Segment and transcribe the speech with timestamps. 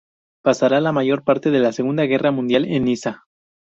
[0.41, 3.25] Pasará la mayor parte de la Segunda Guerra Mundial en Niza.